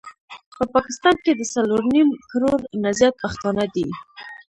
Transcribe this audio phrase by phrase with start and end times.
[0.55, 3.87] په پاکستان کي د څلور نيم کروړ نه زيات پښتانه دي